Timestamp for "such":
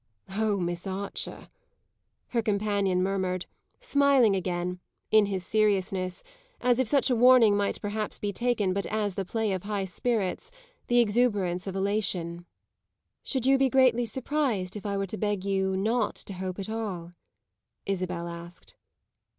6.87-7.11